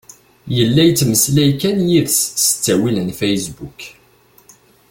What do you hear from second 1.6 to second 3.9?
kan d yid-s s ttawil n fasebbuk.